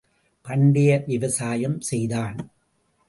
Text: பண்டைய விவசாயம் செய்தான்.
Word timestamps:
பண்டைய 0.45 1.03
விவசாயம் 1.07 1.81
செய்தான். 1.81 2.37